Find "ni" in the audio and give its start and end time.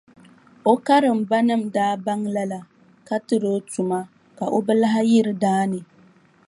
5.71-5.79